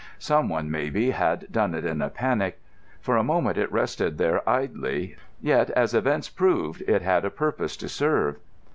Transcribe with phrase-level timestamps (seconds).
[0.17, 2.59] Someone, maybe, had done it in a panic.
[3.01, 7.77] For a moment it rested there idly: yet, as events proved, it had a purpose
[7.77, 8.37] to serve.